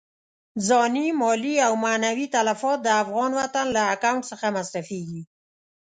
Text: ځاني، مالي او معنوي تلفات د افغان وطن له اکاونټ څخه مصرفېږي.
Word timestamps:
ځاني، 0.67 1.07
مالي 1.21 1.55
او 1.67 1.73
معنوي 1.85 2.27
تلفات 2.35 2.79
د 2.83 2.87
افغان 3.03 3.31
وطن 3.39 3.65
له 3.75 3.81
اکاونټ 3.93 4.23
څخه 4.31 4.45
مصرفېږي. 4.57 5.21